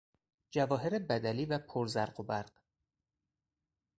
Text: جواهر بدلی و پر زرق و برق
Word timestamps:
جواهر 0.51 0.99
بدلی 0.99 1.45
و 1.45 1.59
پر 1.59 1.87
زرق 1.87 2.19
و 2.19 2.23
برق 2.23 2.51